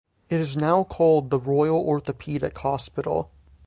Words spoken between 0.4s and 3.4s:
is now called the Royal Orthopaedic Hospital.